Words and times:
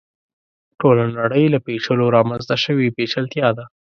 ټوله 0.79 1.05
نړۍ 1.19 1.45
له 1.53 1.59
پېچلو 1.65 2.05
رامنځته 2.17 2.55
شوې 2.63 2.87
پېچلتیا 2.95 3.49
ده. 3.57 3.65